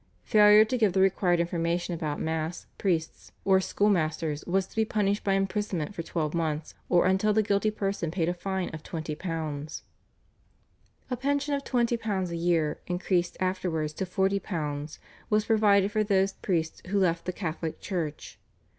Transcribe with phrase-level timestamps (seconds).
[0.23, 4.83] Failure to give the required information about Mass, priests, or school masters was to be
[4.83, 8.81] punished by imprisonment for twelve months or until the guilty person paid a fine of
[8.81, 9.81] £20.
[11.11, 14.97] A pension of £20 a year, increased afterwards to £40,
[15.29, 18.39] was provided for those priests who left the Catholic Church.